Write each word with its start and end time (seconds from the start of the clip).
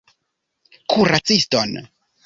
Kuraciston! 0.93 1.71